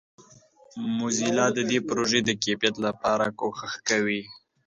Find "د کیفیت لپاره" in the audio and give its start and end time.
2.25-3.25